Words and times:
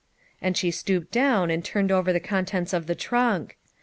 'And 0.41 0.57
she 0.57 0.71
stooped 0.71 1.11
down 1.11 1.51
and 1.51 1.63
turned 1.63 1.91
over 1.91 2.11
the 2.11 2.19
contents 2.19 2.73
of 2.73 2.87
the 2.87 2.95
trunk. 2.95 3.55